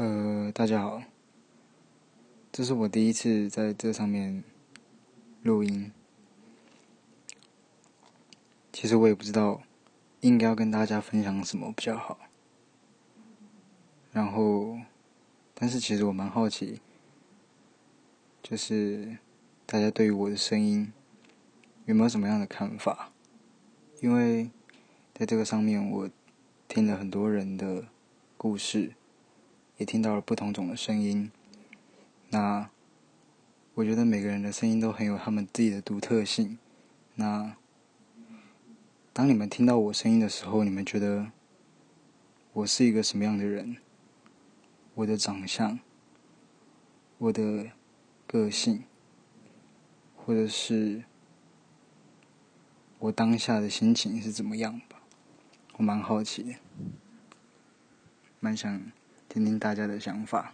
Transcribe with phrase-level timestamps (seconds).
[0.00, 1.02] 呃，大家好，
[2.50, 4.42] 这是我第一次在这上面
[5.42, 5.92] 录音。
[8.72, 9.60] 其实我也不知道
[10.22, 12.18] 应该要跟大家分享什么比较好。
[14.10, 14.78] 然后，
[15.52, 16.80] 但是其实我蛮好奇，
[18.42, 19.18] 就是
[19.66, 20.90] 大家对于我的声音
[21.84, 23.12] 有没有什么样的看法？
[24.00, 24.50] 因为
[25.12, 26.08] 在这个上面，我
[26.66, 27.88] 听了很多人的
[28.38, 28.94] 故事。
[29.80, 31.32] 也听到了不同种的声音，
[32.28, 32.68] 那
[33.72, 36.58] 我觉得每个人的声音都很有他们自己的独特性。
[37.14, 37.56] 那
[39.14, 41.32] 当你们听到我声音的时候，你们觉得
[42.52, 43.78] 我是一个什么样的人？
[44.96, 45.80] 我的长相，
[47.16, 47.70] 我的
[48.26, 48.84] 个性，
[50.14, 51.04] 或者是
[52.98, 55.00] 我当下的心情是怎么样吧？
[55.78, 56.54] 我蛮好奇的，
[58.40, 58.92] 蛮想。
[59.32, 60.52] 听听大家的想法。